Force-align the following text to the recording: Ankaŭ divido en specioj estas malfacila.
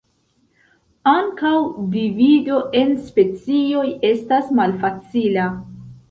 Ankaŭ 1.09 1.51
divido 1.95 2.57
en 2.79 2.95
specioj 3.09 3.83
estas 4.09 4.49
malfacila. 4.61 5.45